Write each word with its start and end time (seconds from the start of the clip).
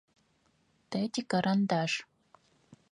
Тэ 0.91 1.01
тикарандаш. 1.13 1.93